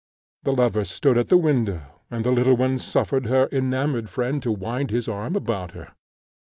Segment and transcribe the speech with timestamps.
[0.41, 4.51] The lovers stood at the window, and the little one suffered her enamoured friend to
[4.51, 5.93] wind his arm about her.